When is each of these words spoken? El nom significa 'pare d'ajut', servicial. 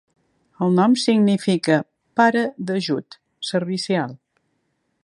El 0.67 0.71
nom 0.79 0.95
significa 1.01 1.77
'pare 1.83 2.43
d'ajut', 2.71 3.21
servicial. 3.53 4.19